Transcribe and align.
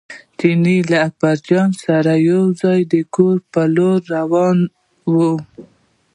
چیني 0.39 0.77
له 0.89 0.97
اکبرجان 1.07 1.69
سره 1.85 2.11
یو 2.31 2.43
ځای 2.61 2.79
د 2.91 2.95
کور 3.15 3.35
پر 3.51 3.67
لور 3.75 3.99
روان 4.15 4.57
و. 5.11 5.15